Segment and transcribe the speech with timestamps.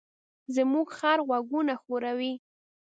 [0.55, 2.33] زموږ خر خپل غوږونه ښوروي.